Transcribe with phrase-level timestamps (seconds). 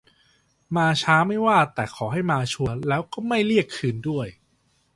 [0.75, 4.27] ม้าช้าไม่ว่า แต่ขอให้มาชัวร์ แล้วก็ไม่เรียกคืนด้วย